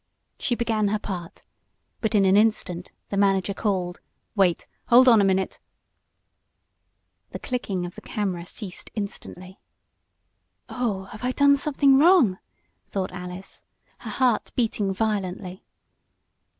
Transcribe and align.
She 0.39 0.55
began 0.55 0.87
her 0.87 0.97
part, 0.97 1.43
but 1.99 2.15
in 2.15 2.25
an 2.25 2.35
instant 2.35 2.91
the 3.09 3.17
manager 3.17 3.53
called: 3.53 4.01
"Wait. 4.35 4.65
Hold 4.87 5.07
on 5.07 5.21
a 5.21 5.23
minute!" 5.23 5.59
The 7.29 7.37
clicking 7.37 7.85
of 7.85 7.93
the 7.93 8.01
camera 8.01 8.47
ceased 8.47 8.89
instantly. 8.95 9.59
"Oh, 10.67 11.03
have 11.11 11.23
I 11.23 11.31
done 11.33 11.55
something 11.55 11.99
wrong?" 11.99 12.39
thought 12.87 13.11
Alice, 13.11 13.61
her 13.99 14.09
heart 14.09 14.51
beating 14.55 14.91
violently. 14.91 15.65